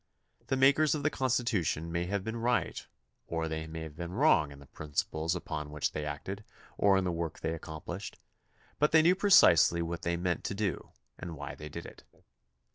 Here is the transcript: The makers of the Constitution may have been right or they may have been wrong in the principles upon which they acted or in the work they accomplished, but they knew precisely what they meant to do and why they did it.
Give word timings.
The 0.47 0.57
makers 0.57 0.95
of 0.95 1.03
the 1.03 1.11
Constitution 1.11 1.91
may 1.91 2.07
have 2.07 2.23
been 2.23 2.37
right 2.37 2.83
or 3.27 3.47
they 3.47 3.67
may 3.67 3.81
have 3.81 3.95
been 3.95 4.13
wrong 4.13 4.51
in 4.51 4.57
the 4.57 4.65
principles 4.65 5.35
upon 5.35 5.69
which 5.69 5.91
they 5.91 6.05
acted 6.07 6.43
or 6.75 6.97
in 6.97 7.03
the 7.03 7.11
work 7.11 7.41
they 7.41 7.53
accomplished, 7.53 8.17
but 8.79 8.91
they 8.93 9.03
knew 9.03 9.13
precisely 9.13 9.83
what 9.83 10.01
they 10.01 10.17
meant 10.17 10.43
to 10.45 10.55
do 10.55 10.89
and 11.19 11.35
why 11.37 11.53
they 11.53 11.69
did 11.69 11.85
it. 11.85 12.03